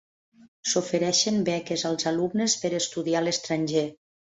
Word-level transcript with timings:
S'ofereixen 0.71 1.37
beques 1.51 1.85
als 1.91 2.07
alumnes 2.13 2.57
per 2.65 2.73
estudiar 2.81 3.23
a 3.23 3.25
l'estranger. 3.29 3.89